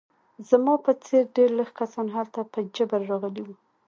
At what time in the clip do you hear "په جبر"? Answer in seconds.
2.53-3.01